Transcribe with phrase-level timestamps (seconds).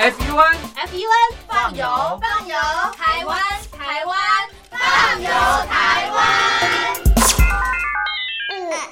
[0.00, 0.56] FUN
[0.88, 1.12] FUN
[1.46, 1.84] 放油
[2.22, 2.56] 放油，
[2.96, 3.38] 台湾
[3.70, 4.16] 台湾
[4.70, 5.28] 放油
[5.68, 6.18] 台湾。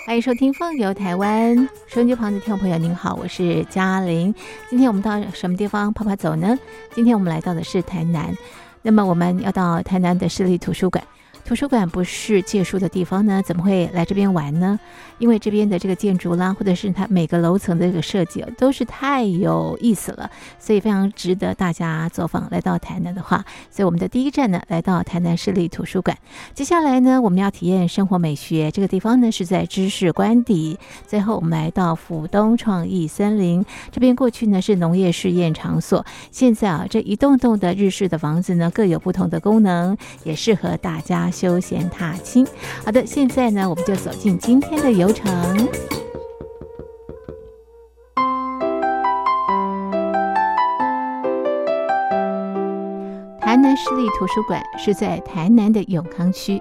[0.06, 4.34] 欢迎收听《放游台湾》，收音机旁的听众朋友，您好，我是嘉玲。
[4.68, 6.58] 今天我们到什么地方跑跑走呢？
[6.92, 8.36] 今天我们来到的是台南，
[8.82, 11.02] 那么我们要到台南的市立图书馆。
[11.48, 14.78] 图书馆不是借书的地方呢，怎么会来这边玩呢？
[15.16, 22.46] 因为这边的这个建筑啦，或者是它每个楼层的这个设计，都是太有意思了，所以非常值得大家走访。
[22.50, 26.14] 来到台南的话，所以我们的第一站呢，来到台南市立图书馆。
[26.52, 28.70] 接下来呢，我们要体验生活美学。
[28.70, 30.78] 这个地方呢是在知识官邸。
[31.06, 41.30] 最后，我们来到府东创意森林这边，过去呢是农业试验场所，现在啊这一栋栋的日式的房子呢各有不同的功能，也适合大家。
[41.38, 42.44] 休闲踏青，
[42.84, 45.24] 好的，现在呢，我们就走进今天的游程。
[53.40, 56.60] 台南市立图书馆是在台南的永康区。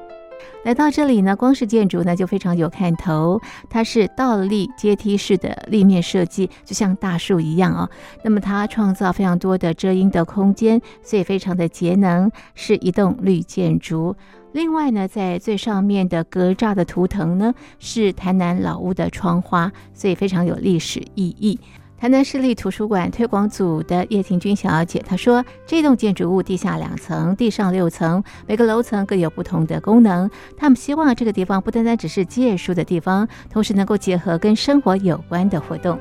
[0.63, 3.41] 来到这里呢，光是建筑呢就非常有看头。
[3.69, 7.89] 它是倒立阶梯式的立面设计，就像大树一样哦。
[8.23, 14.15] 那么它创造非常多的遮阴的空间，所以非常的节能，是一栋绿建筑。
[14.57, 21.59] 另外呢，在最上面的格栅的图腾呢，是台南老屋的窗花，所以非常有历史意义。
[21.95, 30.27] 台南市立图书馆推广组的叶婷君小姐她说：“这栋建筑物地下两层，地上六层，每个楼层各有不同的功能。
[30.57, 35.99] 他们希望这个地方不单单只是借书的地方，同时能够结合跟生活有关的活动。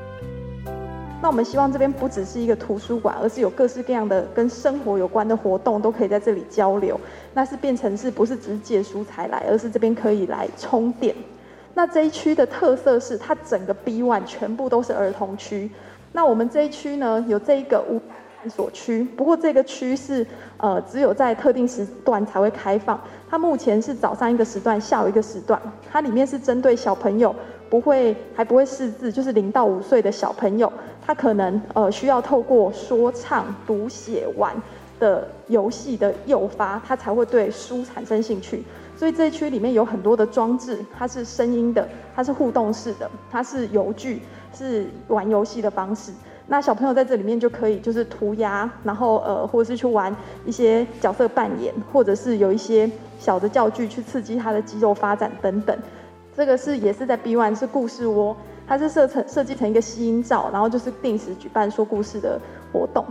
[1.19, 6.99] 那我们希望这边不只是一个图书馆，而是有各式各样的跟生活有关的活动都可以在这里交流。
[7.33, 11.15] 那是变成是不是只是借书才来，而是这边可以来充电。
[11.73, 15.69] 那这一区的特色是，它整个 B one 全部都是儿童区。
[16.11, 17.99] 那我们这一区呢，有这一个无
[18.39, 20.25] 探索区，不过这个区是
[20.57, 22.99] 呃只有在特定时段才会开放。
[23.29, 25.59] 它目前是早上一个时段，下午一个时段。
[25.91, 27.35] 它里面是针对小朋友
[27.69, 30.71] 不会还不会识字，就是零到五岁的小朋友，
[31.07, 34.53] 他可能呃需要透过说唱、读写、玩
[34.99, 38.63] 的游戏的诱发，他才会对书产生兴趣。
[38.95, 44.21] 所以这一区里面有很多的装置，它是声音的，它是互动式的，它是游具。
[44.53, 46.11] 是玩游戏的方式，
[46.47, 52.89] 那小朋友在这里面就可以就是涂鸦，然后呃，或者是去玩一些角色扮演，或者是有一些
[53.19, 55.77] 小的教具去刺激他的肌肉发展等等。
[56.35, 58.35] 这个是也是在 B One 是故事窝，
[58.67, 62.39] 它是设成设计成一个吸音罩，然后就是定时举办说故事的
[62.73, 63.05] 活动。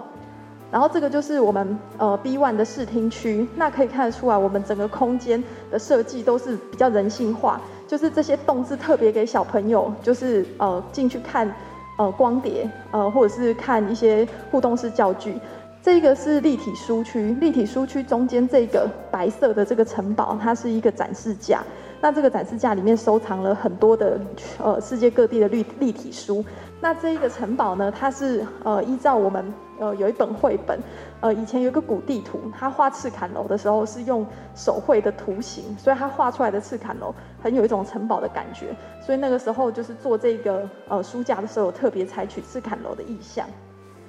[0.71, 7.61] 然后这个就是我们呃 B One 的视听区，那可以看得出来，我们整个空间的设计都是比较人性化。
[7.87, 11.49] 就是这些动是特别给小朋友，就是呃进去看，
[11.97, 15.39] 呃光碟，呃或者是看一些互动式教具。
[15.87, 21.63] 这个是立体书区，立体书区中间这个白色的这个城堡，它是一个展示架。
[22.01, 24.21] 那这个展示架里面收藏了很多的
[24.59, 26.45] 呃世界各地的立立体书。
[26.81, 30.77] 那这一个城堡呢，它是呃依照我们呃有一本绘本。
[31.21, 34.27] 呃，以前有个古地图，他画赤坎楼的时候是用
[34.57, 38.75] 手绘的图形，所以他画出来的赤坎楼很有一种城堡的感觉。
[39.01, 43.47] 所以那个时候就是做这个呃书架的时候，特别采取赤坎楼的意象。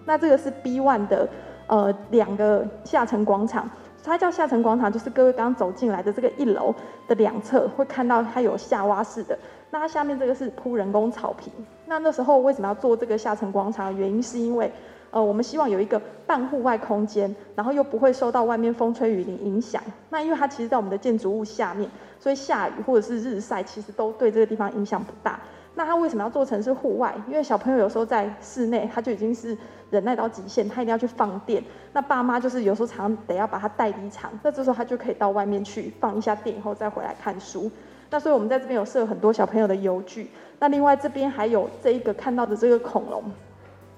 [0.05, 1.27] 那这个是 B One 的
[1.67, 3.69] 呃两个下沉广场，
[4.03, 6.73] 它叫下沉广场，就是各位刚走进来的这个一楼
[7.07, 9.37] 的两侧会看到它有下挖式的。
[9.69, 11.51] 那它下面这个是铺人工草坪。
[11.85, 13.95] 那那时候为什么要做这个下沉广场？
[13.95, 14.71] 原因是因为。
[15.17, 19.81] 呃，我们希望有一个半户外空间，然后又不会受到外面风吹雨淋影响。
[20.11, 21.89] 那因为它其实，在我们的建筑物下面，
[22.19, 25.39] 所以下雨或者是日晒，其实都对这个地方影响不大。
[25.73, 27.15] 那它为什么要做成是户外？
[27.27, 29.57] 因为小朋友有时候在室内，他就已经是
[29.89, 31.63] 忍耐到极限，他一定要去放电。
[31.93, 37.71] 那爸妈就是有时候常得要把他带离场，那这时候他就可以到外面去放一下电，以后再回来看书。
[38.11, 40.29] 那所以我们在这边有设很多小朋友的游具。
[40.59, 43.23] 那另外这边还有这一个看到的这个恐龙。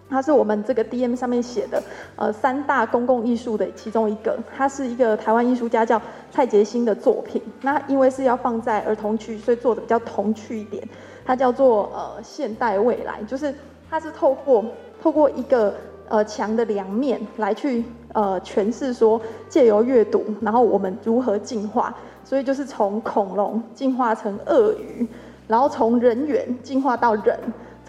[0.10, 1.82] 它是我们这个 D M 上面写的，
[2.16, 4.38] 呃，三大公共艺术的其中一个。
[4.58, 6.02] 它是一个台湾艺术家叫
[6.32, 7.42] 蔡杰新的作品。
[7.62, 10.84] 那因为是要放在儿童区，所以做的比较童趣一点。
[11.24, 13.54] 它叫做呃现代未来，就是
[13.88, 14.66] 它是透过
[15.00, 15.76] 透过一个
[16.08, 17.84] 呃墙的两面来去
[18.14, 21.96] 呃诠释说，借由阅读，然后我们如何进化。
[22.24, 25.08] 所以就是从恐龙进化成鳄鱼，
[25.48, 27.40] 然后从人猿进化到人。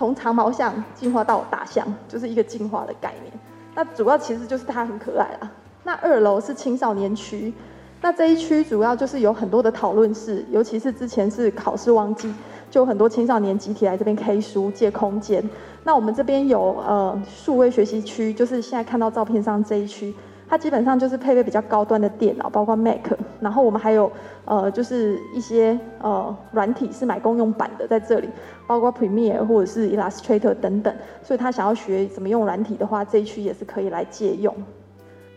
[0.00, 3.30] 从长毛象进化到大象，就是一个进化的概念。
[3.74, 5.50] 那主要其实就是它很可爱啦。
[5.84, 7.52] 那二楼是青少年区，
[8.00, 12.32] 那这一区主要就是有很多的讨论室，尤其是之前是考试旺季，
[12.70, 15.46] 就很多青少年集体来这边 K 书借空间。
[15.84, 20.14] 那我们这边有呃数位学习区，就是现在看到照片上这一区，
[20.50, 24.10] 它基本上就是配备比较高端的电脑，包括 Mac，然后我们还有
[24.44, 28.28] 呃就是一些呃软体是买公用版的在这里，
[28.66, 30.92] 包括 Premiere 或者是 Illustrator 等等，
[31.22, 34.52] 所以他想要学怎么用软体的话，这一区也是可以来借用。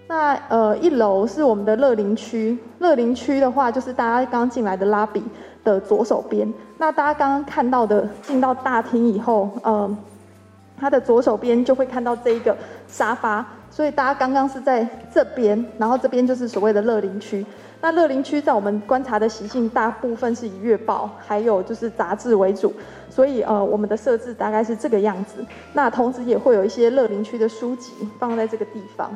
[0.08, 2.58] 那呃，一楼是我们的乐龄区。
[2.80, 5.24] 乐龄区的话，就是大家刚进来的拉比
[5.64, 6.52] 的左手边。
[6.80, 9.98] 那大家刚刚看到的，进到大厅以后，呃，
[10.76, 12.58] 它的左手边就会看到这一个
[12.88, 13.46] 沙发。
[13.74, 17.44] 所以大家刚刚是在这边，然后这边就是所谓的乐龄区。
[17.82, 22.72] 那乐龄区在我们观察的习性，大部分是以月报还有就是杂志为主。
[23.10, 25.44] 所以呃，我们的设置大概是这个样子。
[25.74, 29.10] 那同时也会有一些乐龄区的书籍放在这个地方。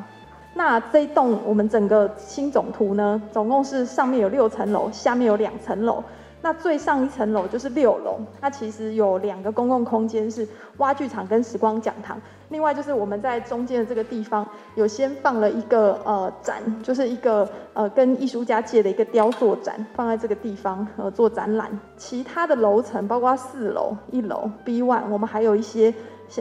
[0.54, 6.02] 那这一栋我们整个新总图呢，总共是上面有六层楼，下面有两层楼。
[6.40, 10.46] 那最上一层楼就是六楼，它其实有两个公共空间是
[10.76, 12.20] 挖剧场跟时光讲堂。
[12.50, 21.68] 另外就是我们在中间的这个地方有先放了一个呃展，就是一个呃跟艺术家借的一个雕塑展，放在这个地方呃做展览。
[21.96, 25.92] 其他的楼层包括四楼、一楼 B one，我们还有一些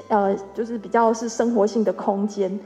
[0.08, 2.58] 呃就是比较是生活性的空间。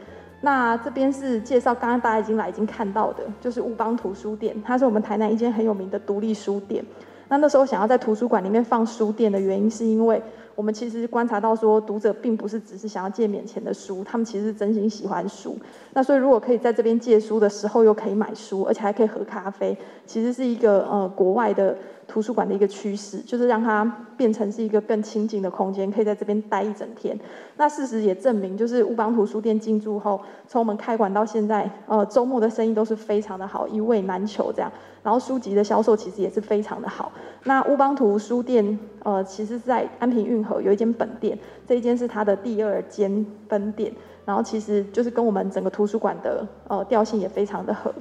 [0.42, 6.84] 那这边是介绍，刚刚大家已经来已经看到的，就是乌邦图书店，它是我们台南一间很有名的独立书店。
[7.32, 10.22] 那那时候想要在图书馆里面放书店的原因，是因为
[10.54, 15.58] 我们其实观察到说，读者并不是只是想要借免钱的书，他们其实是真心喜欢书。
[15.94, 19.76] 那所以如果可以在这边借书的时候又可以买书，而且还可以喝咖啡，
[20.12, 21.78] 其实是一个呃国外的。
[22.08, 23.86] 图书馆的一个趋势，就是让它
[24.18, 27.18] 变成是一个更亲近的空间，可以在这边待一整天。
[27.56, 34.70] 那事实也证明，就是乌邦图书店进驻后，从我们开馆到现在，呃，周末的生意都是非常的好，一位难求这样。
[35.02, 37.10] 然后书籍的销售其实也是非常的好。
[37.46, 43.94] 那乌邦图书店，呃，其实是在安平运河有一间本店，这一间是它的第二间分店。
[44.26, 47.94] 然后其实就是跟我们整个图书馆的呃调性也非常的合。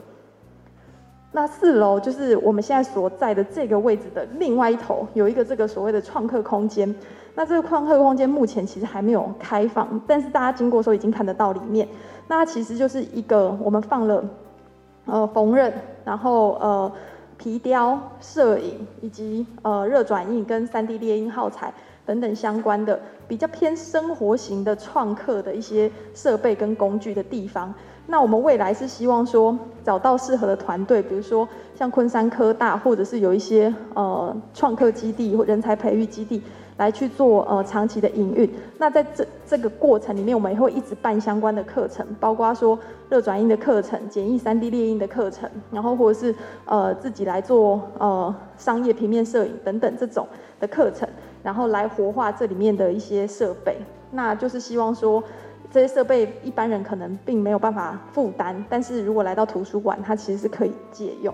[1.32, 6.92] 那四楼就是我们现在所在的这个位置的另外一头，有一个这个所谓的创客空间。
[7.36, 11.86] 那这个创客空间目前其实还没有开放，但是大家经过的时候已经看得到里面。
[12.26, 14.24] 那其实就是一个我们放了
[15.04, 15.72] 呃缝纫，
[16.04, 16.92] 然后呃
[17.38, 21.72] 皮雕、摄影以及呃热转印跟三 D 列印耗材
[22.04, 27.72] 等等相关的比较偏生活型的创客的一些设备跟工具的地方。
[28.10, 36.42] 那我们未来是希望说找到适合的团队，比如说像昆山科大，或者是有一些呃创客基地或人才培育基地，
[36.76, 38.52] 来去做呃长期的营运。
[38.78, 42.76] 那在这这个过程里面，我们也会一直办相关的课程，包括说
[43.08, 46.34] 热转印的课程、简易三 D 列印的课程，然后或者是
[46.64, 50.26] 呃自己来做呃商业平面摄影等等这种
[50.58, 51.08] 的课程，
[51.44, 53.76] 然后来活化这里面的一些设备。
[54.10, 55.22] 那就是希望说。
[55.72, 61.32] 这些设备一般人可能并没有办法负担，但是如果来到图书馆，它其实是可以借用。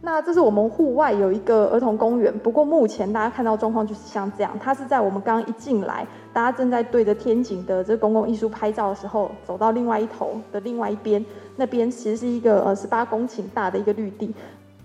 [0.00, 11.24] 那这是我们户外有一个儿童公园，不过目前大家看到状况就是像这样，它是在我们刚刚一进来，大家正在对着天井的这公共艺术拍照的时候，走到另外一头的另外一边，
[11.56, 14.34] 那边其实是一个呃十八公顷大的一个绿地。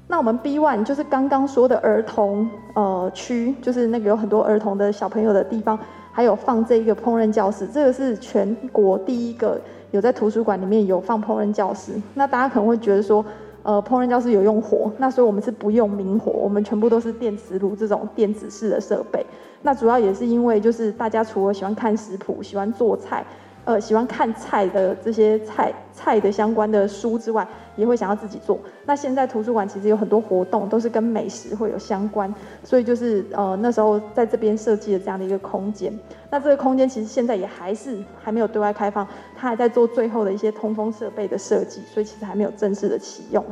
[0.08, 5.78] 那我们 B one 就是刚刚说的儿童呃区，就是那个有很多儿童的小朋友的地方。
[6.20, 9.58] 还有放这一个烹饪教室，这个是全国第一个
[9.92, 11.94] 有在图书馆里面有放烹饪教室。
[12.14, 13.24] 那大家可能会觉得说，
[13.64, 19.26] 呃，烹饪教室有用火，那所以我们是不用明火，我们全部都是电磁炉这种电子式的设备。
[19.62, 23.26] 那主要也是因为就是大家除了喜欢看食谱、喜欢做菜。
[23.70, 28.60] 呃，喜欢看菜的这些菜菜的相关的书之外，也会想要自己做。
[28.88, 32.34] 那现在图书馆其实有很多活动，都是跟美食会有相关，
[32.64, 35.94] 所以就是呃那时候在这边设计了这样的一个空间。
[36.32, 43.46] 那这个空间其实现在也还是还没有对外开放，它还在做最后的一些通风设备的设计，所以其实还没有正式的启用。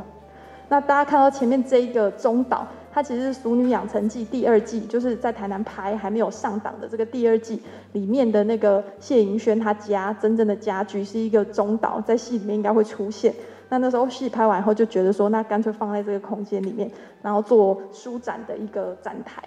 [0.68, 2.66] 那大家看到前面这一个中岛。
[2.90, 13.32] 它其实是《熟女养成记》第二季，就是在台南拍还没有上档的这个第二季里面的那个谢盈萱她家真正的家具是一个中岛，在戏里面应该会出现。
[13.68, 16.90] 那那时候戏拍完以后就觉得说，那干脆放在这个空间里面，
[17.22, 19.44] 然后做舒展的一个展台。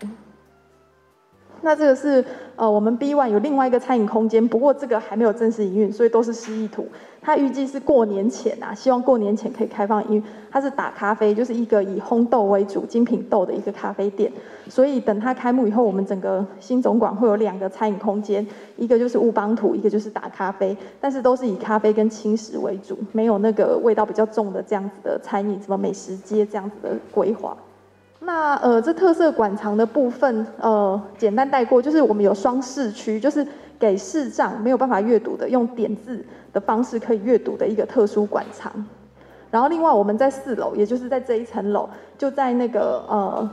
[1.61, 2.23] 那这个是
[2.55, 6.87] 呃，我们 B One 有另外一个餐饮空间，不过这个还没有正式营运，所以都是示意图。
[7.23, 14.31] 它预计是过年前啊，希望过年前可以开放，因为它是打咖啡，就是一个以烘豆为主、精品豆的一个咖啡店。
[14.67, 27.55] 所以等它开幕以后，我们整个新总馆会有两个餐饮空间，一个就是乌邦图，一个就是打咖啡，但是都是以咖啡跟轻食为主，没有那个味道比较重的这样子的餐饮，什么美食街这样子的规划。
[28.23, 33.45] 那呃，这特色馆藏的部分，呃，简单带过，就是我们有双视区，就是
[33.79, 36.23] 给视障没有办法阅读的，用点字
[36.53, 38.71] 的方式可以阅读的一个特殊馆藏。
[39.49, 43.49] 然后另外我们在四楼，也就是在这一层楼，就在那个呃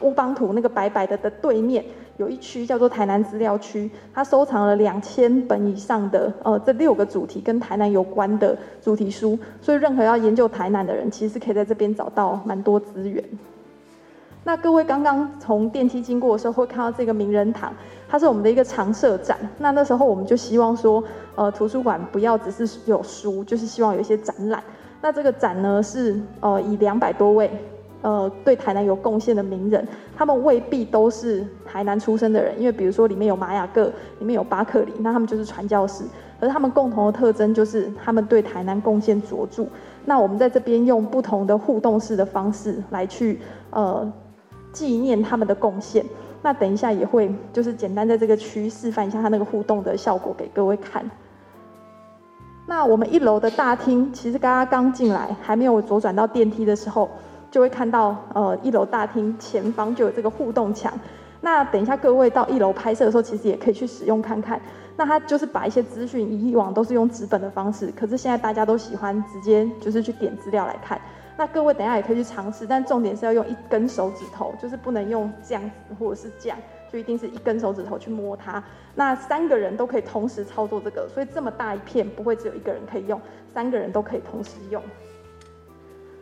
[0.00, 1.82] 乌邦图那个白白的的对面，
[2.18, 13.24] 有一区叫做台南资料区，它收藏了两千本以上的呃这六个主题跟台南有关的主题书，所以任何要研究台南的人，其实可以在这边找到蛮多资源。
[14.46, 17.74] 那各位刚刚从电梯经过的时候，会看到这个名人堂，
[18.08, 19.36] 它是我们的一个常设展。
[19.58, 21.02] 那那时候我们就希望说，
[21.34, 24.62] 呃，图书馆不要只是有书，就是希望有一些展览。
[25.02, 27.50] 那这个展呢，是呃以两百多位
[28.02, 29.84] 呃对台南有贡献的名人，
[30.16, 33.86] 他们未必都是台南出生的人，因为比如说里面有玛雅各，
[34.20, 36.04] 里面有巴克里，那他们就是传教士，
[36.38, 39.66] 而他们共同的特征就是他们对台南贡献卓著。
[40.04, 44.08] 那我们在这边用不同的互动式的方式来去呃。
[44.76, 46.04] 纪念他们的贡献。
[46.42, 51.10] 那等一下也会就是简单在这个区示范一下他那个互动的效果给各位看。
[52.66, 57.08] 那我们一楼的大厅，其实刚刚刚进来还没有左转到电梯的时候，
[57.50, 60.92] 就会看到呃一楼大厅前方就有这个互动墙。
[61.40, 64.60] 那等一下各位到一楼拍摄的时候，其实也可以去使用看看。
[64.96, 71.00] 那它就是把一些资讯，以往都是用纸本的方式，可是现在大家都喜欢直接就是去点资料来看。
[71.38, 76.58] 那各位等下也可以去尝试，但重点是要用一根手指头，就是不能用这样子或者是这样，
[76.90, 78.62] 就一定是一根手指头去摸它。
[78.94, 83.20] 那三个人都可以同时操作这个，所以这么大一片不会只有一个人可以用，
[83.52, 84.82] 三个人都可以同时用。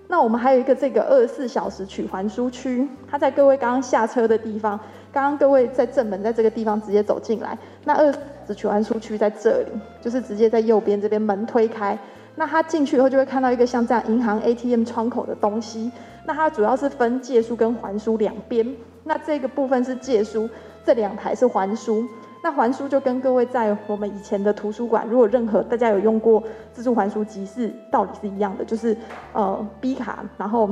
[0.08, 4.78] 那我们还有一个这个二十四小时取还书区，它在各位刚刚下车的地方，
[5.12, 8.12] 刚刚各位在正门在这个地方直接走进来，那二
[8.46, 9.68] 十取还书区在这里，
[10.02, 11.96] 就是直接在右边这边门推开。
[12.36, 15.90] 那他进去以后就会看到一个像这样银行 ATM 窗口的东西。
[16.26, 18.66] 那它主要是分借书跟还书两边。
[19.04, 20.48] 那这个部分是借书，
[20.82, 22.02] 这两台是还书。
[22.42, 28.96] 那还书就跟各位在我们以前的图书馆，如果任何大家有用过自助还书机，是道理是一样的，就是
[29.34, 30.68] 呃 B 卡，然后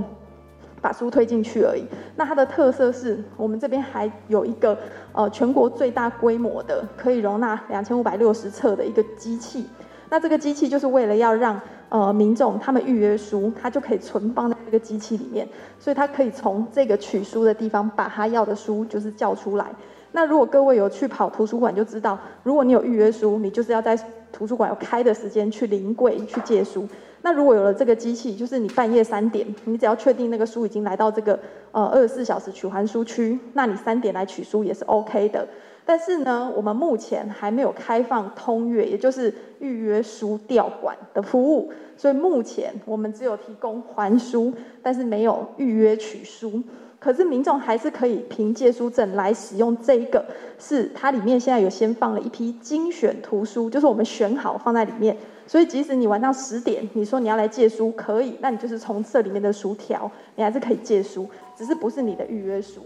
[0.80, 1.84] 把书推进去而已。
[2.16, 4.76] 那它的特色是我们这边还有一个
[5.12, 9.66] 呃全国最大规模的，可以容纳两千五百六十册的一个机器。
[10.12, 19.64] 那这个机器就是为了要让呃民众他们预约书，他就可以存放在这个机器里面，所以他可以从这个取书的地方把他要的书就是叫出来。
[20.12, 23.98] 那如果各位有去跑图书馆就知道，如果你有预约书，你就是要在
[24.30, 26.86] 图书馆有开的时间去临柜去借书。
[27.22, 31.38] 那如果有了这个机器，就是你半夜三点，你只要确定那个书已经来到这个
[31.70, 35.48] 呃二十四小时取还书区，那你三点来取书也是 OK 的。
[35.84, 46.62] 但是呢，我们目前还没有开放通阅，也就是预约书调管的服务，所以目前我们只有提供还书，但是没有预约取书。
[47.00, 50.24] 可是民众还是可以凭借书证来使用这一个，
[50.56, 55.16] 是它里面现在有先放了一批精选图书，就是我们选好放在里面，
[55.48, 62.82] 所以即使你晚上十点你说你要来借书，可以，那你就是从这里面的书条，你还是可以借书，只是不是你的预约书。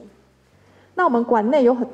[0.95, 1.87] 那我们馆内有很。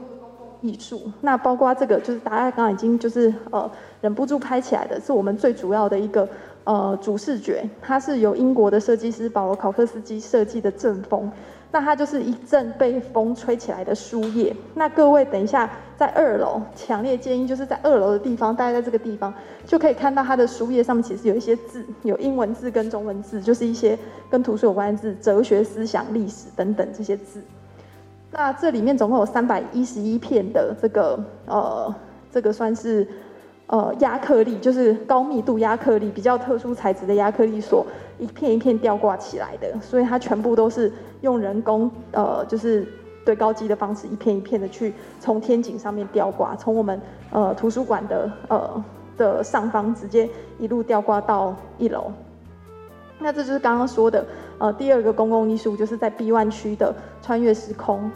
[0.63, 6.27] 艺术，那包括这个就是大家刚刚已经就是呃忍不住拍起来的，是我们最主要的一个
[6.65, 11.31] 呃主视觉，它是由英国的设计师保罗考克斯基设计的阵风，
[11.73, 14.55] 那它就是一阵被风吹起来的书页。
[14.75, 19.35] 那各位等一下在二楼，强烈建议就是在二楼的地方，大家在这个地方
[19.67, 23.99] 就可以看到它的书页上面其实有一些字，有英文字跟中文字，就是一些
[24.31, 27.43] 跟图书有关的字，哲学思想、历史等等这些字。
[28.35, 31.95] 那这里面总共有三百一十一片的这个呃，
[32.31, 33.07] 这个算是
[33.67, 37.87] 呃亚克力，就是高密度亚克力，比较特殊材质的亚克力所
[38.19, 42.87] 一片一片吊挂起来的，所以它全部都是用人工呃，就是
[43.23, 46.99] 对高机的方式，一片一片的去从天井上面吊挂，从我们
[47.31, 48.85] 呃图书馆的呃
[49.19, 50.27] 的上方直接
[50.59, 52.11] 一路吊挂到一楼。
[53.19, 54.25] 那这就是刚刚说的
[54.63, 58.09] 呃第二个公共艺术，就是在 B 湾区的穿越时空。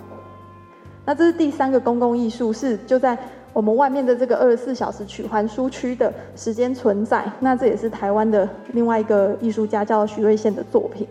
[1.05, 3.19] 那这是第三个公共艺术，是就在
[3.53, 7.25] 我们外面的这个二十四小时取还书区的时间存在。
[7.41, 11.05] 那这也是台湾的另外一个艺术家叫徐瑞宪的作品。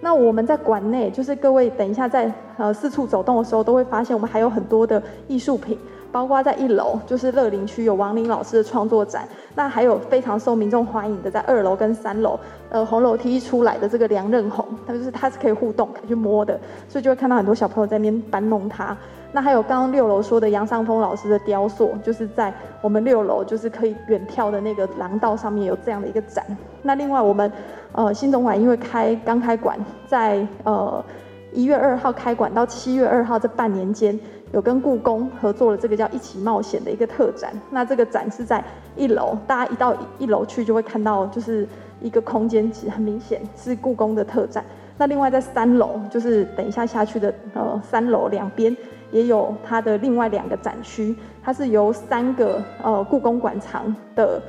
[0.00, 5.78] 那我们在馆内，就是各位等一下在呃四处走动的时候，都会发现我们还有很多的艺术品。
[6.12, 12.38] 包括在一楼，就是乐林区有王林老师的创作展，那还有非常受民众欢迎的，在二楼跟三楼，
[12.68, 18.96] 呃，红楼梯出来的这个梁任红，它就是它是可以互动，可以去摸的，所以就会看到很多小朋友在那边搬弄它。
[19.32, 26.44] 那还有刚刚六楼说的杨尚峰老师的雕塑，就是在我们六楼就是可以远眺的那个廊道上面有这样的一个展。
[26.82, 27.52] 那另外我们
[27.92, 31.04] 呃新总馆因为开刚开馆，在呃
[31.52, 34.18] 一月二号开馆到七月二号这半年间。
[34.52, 38.62] 有跟故宫合作了这个叫“一起冒险”的一个特展，那这个展是在
[38.96, 41.66] 一楼，大家一到一楼去就会看到，就是
[42.00, 44.64] 一个空间，其实很明显是故宫的特展。
[44.98, 48.76] 那另外在三楼，就是等一下下去的呃三楼两边
[49.12, 54.42] 也有它的另外两个展区，它是由三个呃故宫馆藏的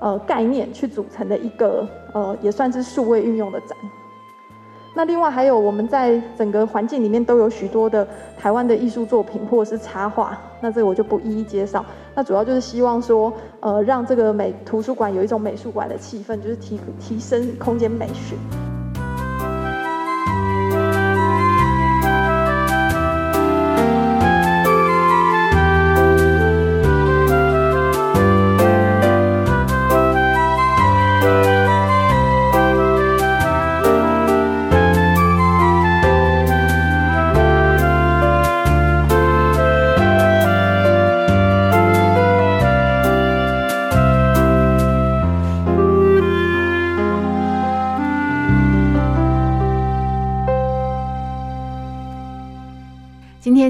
[0.00, 3.76] 呃概念去组成的一个呃也算是数位运用的展。
[4.94, 11.84] 那另外还有我们在整个环境里面都有许多的台湾的艺术作品或者是插画，那这个我就不一一介绍。
[12.14, 18.34] 那主要就是希望说，呃，让这个美图书馆有一种美术馆的气氛，就是提提升空间美学。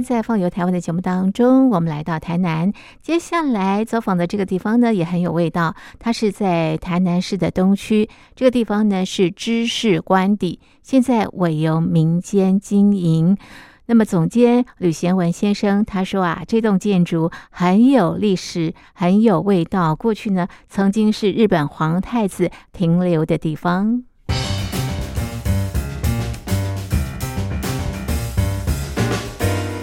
[0.09, 2.73] 在放游台湾的节目当中，我们来到台南，
[3.03, 5.75] 接下来走访的这个地方呢，也很有味道。
[5.99, 13.37] 它是在台南市的东区，这个地方呢是知识官邸，现在委由民间经营。
[13.85, 19.95] 那么总监吕贤文先生他说啊，这栋建筑很有历史，很有味道。
[19.95, 24.05] 过去呢，曾经是日本皇太子停留的地方。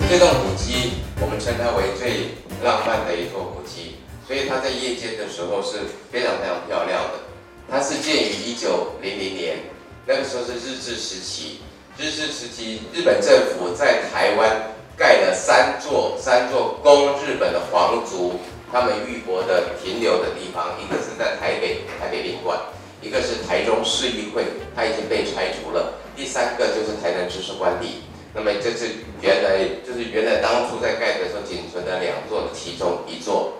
[0.07, 3.97] 这栋古迹，我们称它为最浪漫的一座古迹，
[4.27, 5.81] 所以它在夜间的时候是
[6.11, 7.25] 非常非常漂亮的。
[7.67, 9.57] 它是建于一九零零年，
[10.05, 11.61] 那个时候是日治时期。
[11.97, 18.39] 日治时期，日本政府在台湾盖了三座三座供日本的皇族
[18.71, 22.59] 他们寓国的停留的地方，一个是在台北台北领馆，
[23.01, 24.45] 一个是台中市议会，
[24.75, 28.03] 它已经被拆除了，第三个就是台南知识官邸。
[28.35, 33.53] 那么这是原来就是原来当初在盖的时候仅存的两座的其中一座。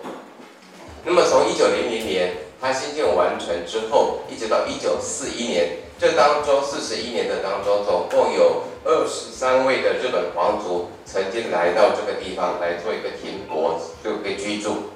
[1.02, 14.90] 那么从一九零零年它新建完成之后，一直到一九四一年，这当中四十一年的当中，总共有二十三位的日本皇族曾经来到这个地方来做一个停泊，就可以居住。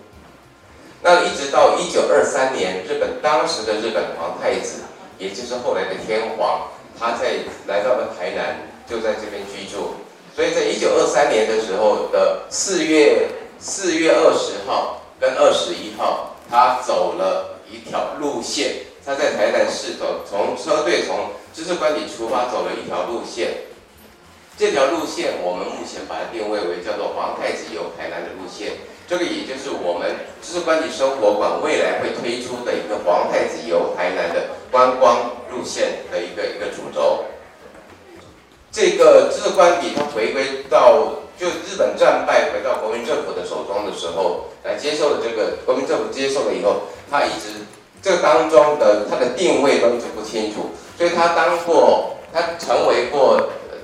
[1.03, 4.83] 那一直到一九二三年，日本当时的日本皇太子，
[5.17, 8.70] 也就是后来的天皇，他在来到了台南。
[8.91, 9.95] 就在这边居住，
[10.35, 13.29] 所以在一九二三年的时候的四月
[13.61, 23.59] 四月二十号跟二十一号，他走了一条路线，他在台南市走，从车队从知识观里出发走了一条路线，
[24.59, 28.73] 这条路线我们目前把它定位为叫做皇太子游台南的路线，
[29.07, 37.25] 这个也就是我们知识观里生活馆未来会推出的一个皇太子游台南的观光路线的一个一个主轴。
[38.73, 41.03] 这个知识官邸，它回归到
[41.37, 47.67] 就日本战败回到国民政府的手中的时候，来接受了这个国民政府接受了以后，他一直
[48.01, 53.41] 这个当中的他的定位都一直不清楚，所以他当过他成为过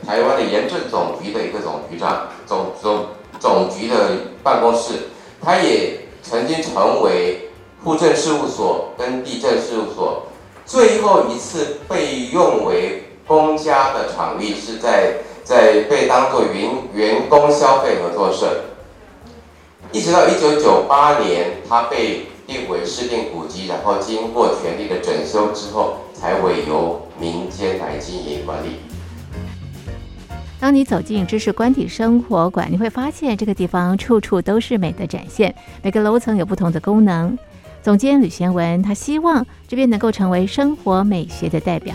[0.06, 3.06] 台湾的盐政总局的一个总局长，总总
[3.40, 3.96] 总局的
[4.44, 4.92] 办公室，
[5.42, 7.50] 他也曾经成为
[7.82, 10.26] 户政事务所跟地震事务所
[10.64, 13.02] 最后一次被用为。
[13.26, 18.64] 公家的场域是在在被当作员员工消费合作社，
[19.92, 28.76] 一直到一九九八年，它被定为市定古迹，然后经过全力的整修之后，才委由民间来经营管理。
[30.58, 37.36] 当你走进知识官邸生活馆，你会发现这个地方处处都是美的展现，每个楼层有不同的功能。
[37.82, 41.94] 总监吕贤文他希望这边能够成为生活美学的代表。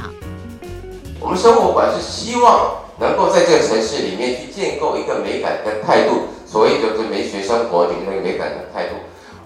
[1.22, 8.96] 我们生活馆是希望能够在这个城市里面去建构一个美感的态度，所谓就是美学生活里面那个美感的态度，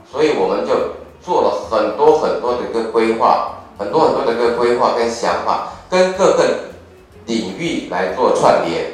[0.10, 0.74] 所以我们就
[1.22, 6.46] 做了很多很多的一个规划，很多很多的一个规划跟想法，跟各个
[7.26, 8.86] 领域域来做串联。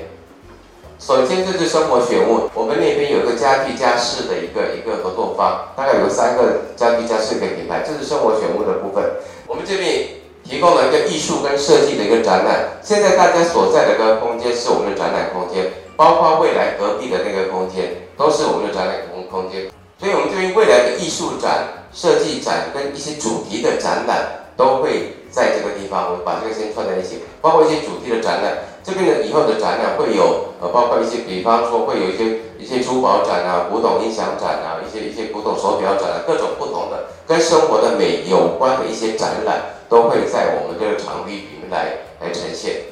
[0.98, 9.04] 首先，这是生活选物，我们那边有个家具家饰的一个一个合作方，大概有三个家具家饰的品牌，这是生活选物的部分。
[9.48, 10.08] 我们这边
[10.52, 12.68] 提供了一个艺术跟设计的一个展览。
[12.84, 19.72] 现在大家所在的个空间是我们的展览空间，包括未来隔壁的那个空间都是我们的展览空空间。
[19.98, 26.12] 所以，我们对于未来的艺术展、设计展跟一些主题的展览都会在这个地方。
[26.12, 28.58] 我们把这个先串在一起，包括一些主题的展览。
[28.84, 42.88] 这边的以后的展览会有，呃，包括一些，比方说会有一些一些珠宝展啊、古董音响展啊、一些一些古董手表展啊，各种不同的跟生活的美有关的一些展览，都会在我们这个场地里面来来呈现。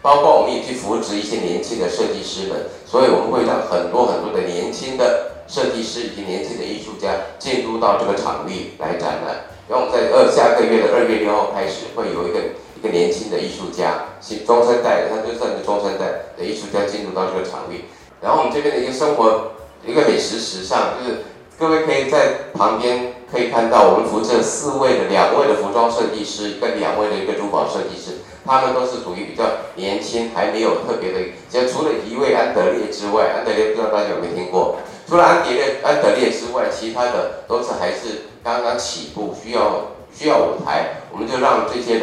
[0.00, 9.50] 包括我们也去扶持一些年轻的设计师们，所以我们会让很多很多的年轻的设计师以及年轻的艺术家进入到这个场地来展览。
[9.68, 12.38] 然后我们在二下个月的二月六号开始会有一个。
[12.76, 17.86] 一个年轻的艺术家，新中生代，他就算是中生代的艺术家进入到这个场域。
[18.20, 21.24] 然后我们这边的一个生活，一个美食时尚，就是
[21.58, 31.18] 各位可以在旁边可以看到，我们扶着四位的两位的服装设计师，跟两位的一个珠宝设计师，他们都是属于比较年轻，还没有特别的。
[31.50, 34.76] 就除了一位安德烈之外，安德烈不知道大家有没有听过？
[35.08, 42.02] 除了安德烈安德烈之外，其他的都是还是刚刚起步，需要需要舞台，我们就让这些人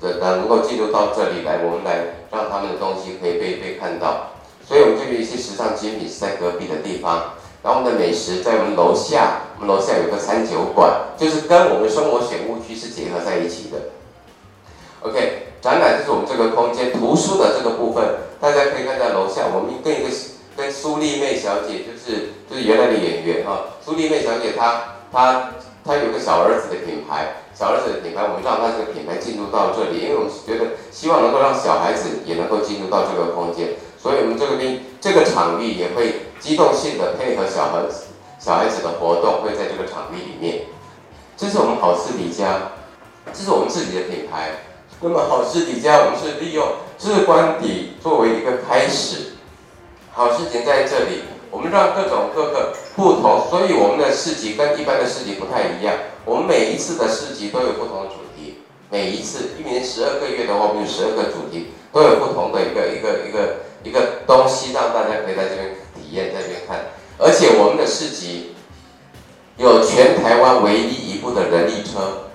[0.00, 0.20] 的。
[0.36, 4.32] 能够进入到这里来，我们来让他们的东西可以被被看到。
[4.66, 13.78] 所以，我们这边一些时尚精品是在隔壁的地方，然后我们的美食在我们楼下，楼下有个三九馆，就是跟我们生活选物区是结合在一起的。
[15.00, 18.04] OK，展览就是我们这个空间，图书的这个部分，
[18.40, 20.08] 大家可以看在楼下，我们跟一个
[20.56, 25.52] 跟苏丽妹小姐，就是就是原来的演员哈，苏丽妹小姐她她
[25.84, 27.36] 她有个小儿子的品牌。
[27.54, 38.10] 小儿子的品牌，我们让她这个品牌进入到这里，因为我们觉得希望能够让小孩子也能够进入到这个空间，所以我们这个边这个场域也会机动性的配合小孩子
[38.44, 40.66] 小孩子的活动，会在这个场地里面。
[41.34, 42.72] 这是我们好事迪家，
[43.32, 44.50] 这是我们自己的品牌。
[45.00, 46.62] 那么好事迪家，我们是利用
[46.98, 49.32] 智官底作为一个开始，
[50.12, 51.22] 好事情在这里。
[51.50, 55.94] 我们让各种各个不同，所以我们的市集跟一般的市集不太一样。
[56.26, 58.58] 我们每一次的市集都有不同的主题，
[58.90, 66.92] 每一次一年十二个月的话，我们有十二个主题，都有不同的一个一个一个一个东西，让大家可以在这边体验，在这边看。
[67.18, 68.54] 而且我们的市集
[69.56, 72.30] 有全台湾唯一一部的人力车，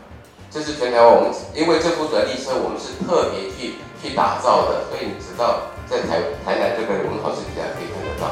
[0.49, 8.31] 这是全台湾我们因为这部人力车我们是特别去去打造的，所以你知道在台台南这个我们好市集还可以看得到。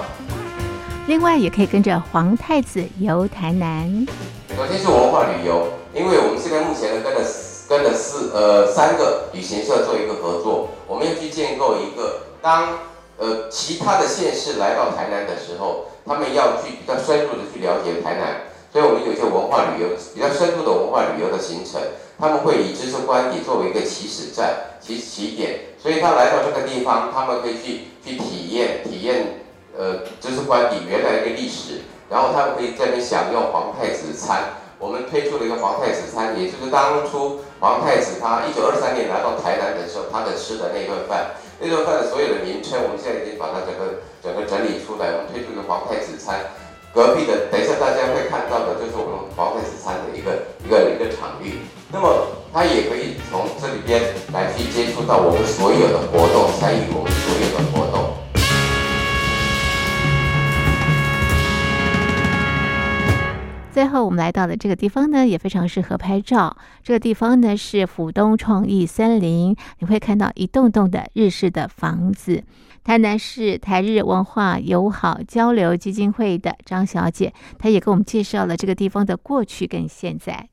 [1.07, 4.07] 另外，也可以跟着皇太子游台南。
[4.55, 7.21] 首先是文化旅游，因为我们现在目前呢跟了
[7.67, 12.79] 跟了四呃三个旅行社做一个合作，我们要去建构一个当
[13.17, 21.81] 呃其他的县市来到台南的时候，他们要去比较深入的去了解台南，所以我们有一些文化旅游比较深入的文化旅游的行程，
[22.17, 29.41] 他们会以知识观底作为一个起始站起起点，所以他来到这个地方，他们可以去去体验体验。
[29.79, 34.57] 呃，知识官邸原来一个历史，然后他们可以在那边享用皇太子餐。
[34.79, 45.09] 我们推出了一个皇太子餐，也就是当初皇太子他一九二三年来到台南的时候，他的吃的那顿饭，那顿饭的所有的名称，我们现在已经把它整个整个整理出来。
[45.17, 46.53] 我们推出一个皇太子餐，
[46.93, 51.65] 隔壁的等一下大家会看到的就是我们皇太子餐的一个一个一个场域。
[51.89, 54.01] 那么他也可以从这里边
[54.33, 57.57] 来去接触到我们所有的活动，参与我们所有的
[63.77, 66.57] 最后，我们来到的这个地方呢，也非常适合拍照。
[66.81, 72.43] 这个地方呢是府东创意森林，你会看到一栋栋的日式的房子。
[72.83, 80.49] 台南市台日文化友好交流基金会的张小姐，她也给我们介绍了这个地方的过去跟现在。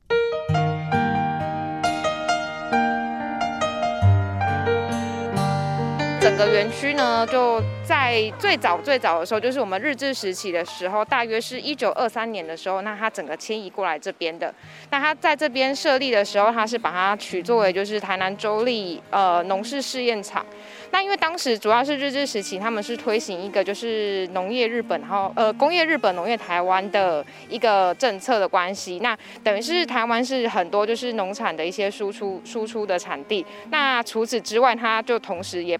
[6.24, 14.52] 整个园区呢，就在最早最早的时候，就是我们日治时期的时候，大约是一九二三年的时候，那它整个迁移过来这边的。
[14.90, 20.46] 那它在这边设立的时候，它是把它取作为就是台南州立呃农事试验场。
[20.92, 28.98] 那因为当时主要是日治时期，他们是推行一个就是农业日本，然后呃工业日本，农业台湾的一个政策的关系。
[29.00, 33.44] 那等于是台湾是很多就是农产的一些输出输出的产地。
[33.68, 35.78] 那除此之外，它就同时也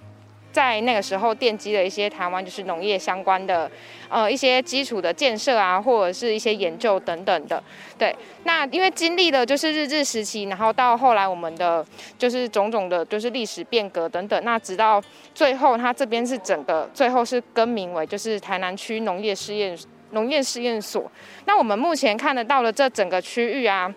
[0.55, 3.69] 在那个时候奠基了一些台湾就是农业相关的，
[4.09, 7.61] 呃一些基础的建设啊，或者是一些研究等等的。
[7.99, 8.15] 对，
[8.45, 11.85] 那因为经历了就是日治时期，然后到后来我们的
[12.17, 15.03] 就是种种的，就是历史变革等等，那直到
[15.35, 19.77] 最后，它这边是整个最后是更名为就是台南区农业试验
[20.13, 21.11] 农业试验所。
[21.47, 23.93] 那我们目前看得到的这整个区域啊，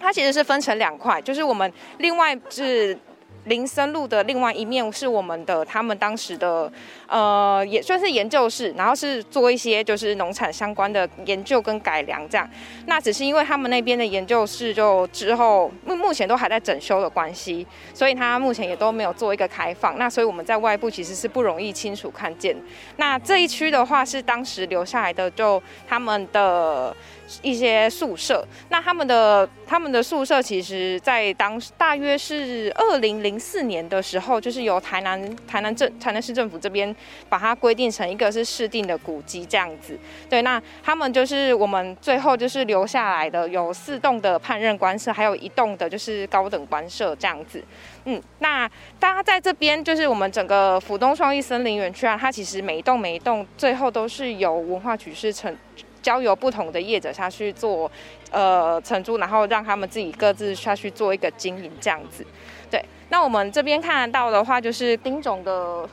[0.00, 2.98] 它其实是分成两块，就是我们另外是。
[3.44, 6.70] 林森路的另外一面是我们的，他们当时的，
[7.08, 12.48] 呃，也算是研究室，然后是做一些就是农产相关的研究跟改良这样。
[12.86, 19.98] 那只是因为他们那边的研究室就之后目目前都还在整修的关系，所以他目前也都没有做一个开放。
[19.98, 22.56] 那所以我们在外部其实是不容易清楚看见。
[22.96, 26.94] 那这一区的话是当时留下来的，就他们的。
[27.40, 36.94] 一些宿舍，那他们的他们的宿舍，其实在当大约是二零零四年的时候，就是由台南台南政台南市政府这边
[37.28, 39.98] 把它规定成一个是市定的古迹这样子。
[40.28, 47.62] 对，那他们就是我们最后就是留下来的有四栋的判任官舍，还有一栋的就是高等官舍这样子。
[48.04, 48.68] 嗯，那
[48.98, 55.56] 大家在这边就是我们整个府东创意森林园区啊，它其实每一栋每一栋最后都是由文化局是成。
[56.02, 57.90] 交由不同的业者下去做，
[58.30, 62.26] 呃，承租，然后让他们自己各自下去做一个经营，这样子。
[62.70, 65.86] 对，那我们这边看得到的话，就是丁总的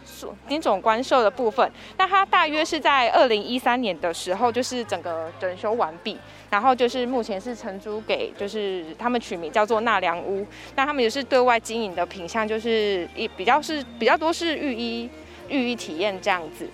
[0.47, 1.69] 丁总官舍的部分。
[1.97, 6.17] 那它大约是在二零一三年的时候，就是整个整修完毕，
[6.49, 10.47] 然后就是目前是承租给，就是他们取名叫做纳凉屋。
[10.75, 15.09] 那他们也是对外经营的品相，就是一比较是比较多是浴衣
[15.49, 16.65] 浴衣体验这样子。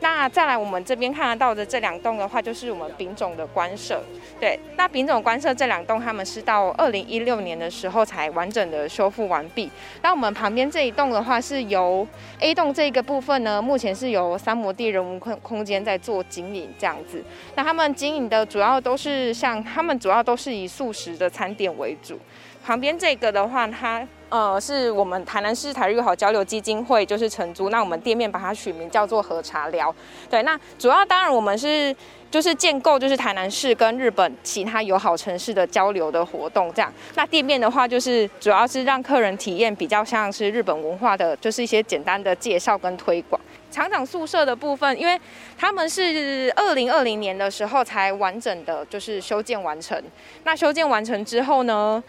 [0.00, 4.00] 那再来，我们这边看得到的这两栋的话，就是我们丙种的官舍。
[4.38, 9.68] 对，那丙种官舍这两栋，他们是到二零一六年的时候才完整的修复完毕。
[10.00, 12.06] 那我们旁边这一栋的话，是由
[12.38, 17.22] A 栋这个部分呢，目前是由三摩地人文空空间在做经营这样子。
[17.56, 22.18] 那他们经营的主要都是像他们主要都是以素食的餐点为主。
[22.64, 29.94] 旁边这个的话，它呃是我们台南市台日友好交流基金会就是承租，那我们店面把它取名叫做喝茶寮。
[30.28, 31.94] 对，那主要当然我们是
[32.30, 36.92] 就是建构就是台南市跟日本其他友好城市的交流的活动这样。
[37.14, 43.40] 那店面的话就是主要是让客人体验比较像是日本文化的，就是一些简单的介绍跟推广。
[43.70, 45.18] 厂长宿舍的部分，因为
[45.56, 50.02] 他们是二零二零年的时候才完整的就是修建完成。
[50.44, 52.02] 那修建完成之后呢？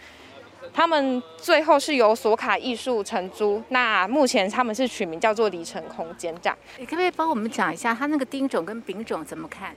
[0.72, 6.56] 他们最后是由索卡艺术承租，那目前他们是取名叫做里程空间站。
[6.78, 9.74] 你可不可以帮我们讲一下，它那个丁种跟丙种怎么看？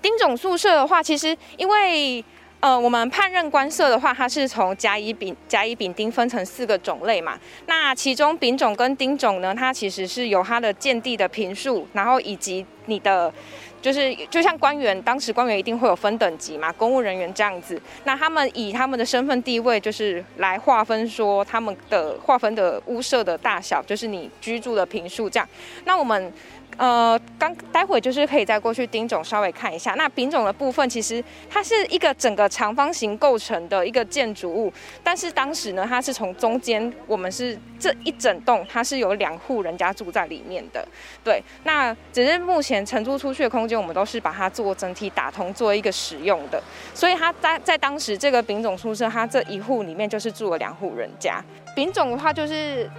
[0.00, 2.24] 丁种宿舍的话，其实因为
[2.60, 7.38] 呃，我们判任官舍的话，它是从甲乙丙甲乙丙丁分成四个种类嘛。
[7.66, 13.32] 那其中丙种跟丁种呢，它其实是有它的建地的坪数，然后以及你的。
[13.80, 25.48] 就是就像官员，当时官员一定会有分等级嘛，公务人员这样子，那他们以他们的身份地位，就是来划分说他们的划分的屋舍的大小，就是你居住的平数这样。
[25.84, 26.32] 那我们。
[26.76, 29.94] 呃，刚待会就是可以再过去丁总稍微看一下。
[29.94, 40.86] 那丙种的部分，其实它是一个整个长方形构成的一个建筑物，但是当时呢，它是从中间，我们是这一整栋，它是有两户人家住在里面的。
[41.24, 46.62] 对，那只是目前承租出去的空间，我们都是把它做整体打通，做一个使用的。
[46.94, 51.42] 所以它在在当时这个丙种宿舍，它这一户里面就是住了两户人家。
[51.76, 52.90] 丙种的话就是。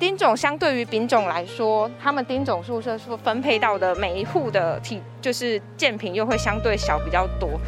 [0.00, 7.60] 丁种相对于丙种来说，他们丁种宿舍所分配到的每一户的体就是建品又会相对小比较多。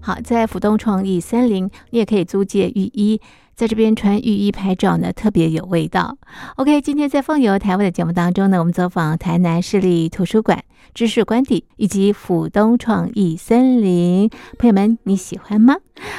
[0.00, 3.20] 好，在浦东创意森林，你也可以租借浴衣。
[3.54, 6.16] 在这边穿浴衣拍照呢，特别有味道。
[6.56, 15.76] OK，今天在《风游台湾》的节目当中呢，我们走访台南市立图书馆、知识官邸以及府东创意森林，朋友们你喜欢吗？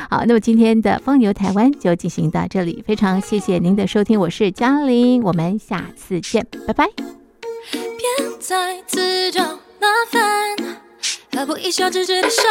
[0.09, 6.88] 好，那么今天的《风牛台湾》就进行到这里，非常谢谢您的收听，我是嘉玲，我们下次见，拜拜。
[7.71, 10.57] 别再自找麻烦，
[11.31, 12.41] 何不一笑置之的帅？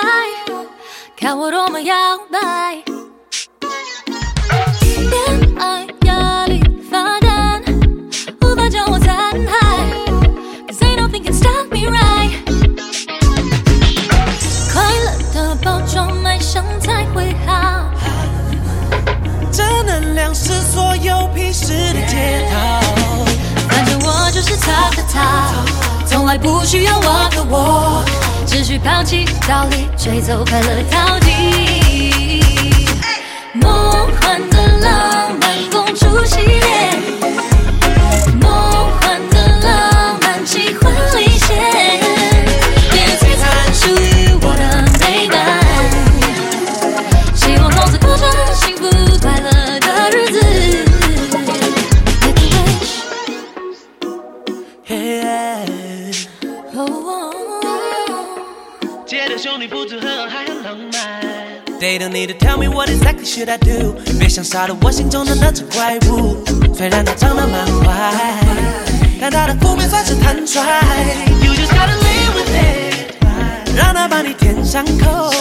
[1.16, 1.94] 看我多么摇
[2.30, 2.82] 摆。
[5.10, 5.86] 恋爱
[16.52, 17.90] 装卖相才会好。
[19.50, 22.80] 正能量是所有屁事的解套。
[23.68, 25.50] 反正我就是他的他，
[26.06, 28.04] 从来不需要我的我，
[28.46, 32.42] 只需抛弃道理，追走快乐到底。
[34.80, 36.60] 浪漫公主系列，
[61.82, 66.36] they don't need to tell me what exactly should I do，别想杀了我心中的那只怪物。
[66.72, 68.38] 虽然它长得蛮坏，
[69.20, 70.60] 但它的负面算是坦率。
[71.42, 75.32] You just gotta live with it，让它把你填伤口。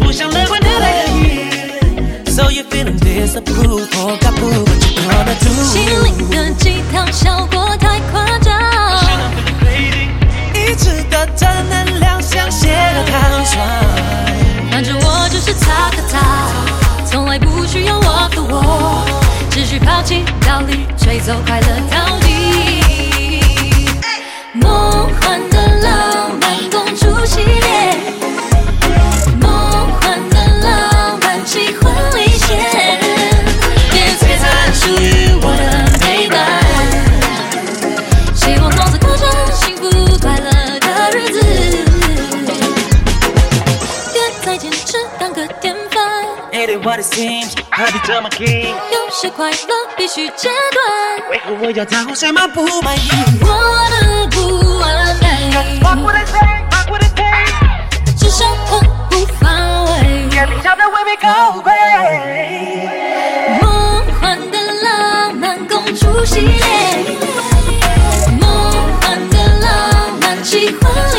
[0.00, 2.32] 不想乐观的来可以。
[2.32, 6.02] So you feeling disapproved, or got boo, what you gonna 心 do？
[6.02, 8.36] 灵的鸡汤效果太夸
[19.72, 22.21] 去抛弃道理，吹走快乐
[46.90, 48.68] it seems，何必这么拼？
[48.92, 49.56] 有些快乐
[49.96, 51.30] 必须截断。
[51.30, 53.10] 为何我要在乎什么不满意？
[53.40, 53.46] 我
[53.90, 55.26] 的不完美。
[58.16, 59.90] 只想和不防卫。
[61.20, 61.72] 高贵。
[63.60, 66.64] 梦幻的浪漫公主系列。
[68.40, 68.42] 梦
[69.00, 69.70] 幻的浪
[70.20, 71.11] 漫奇幻。